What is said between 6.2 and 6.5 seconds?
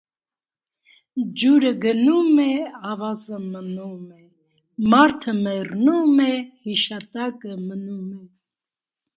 է,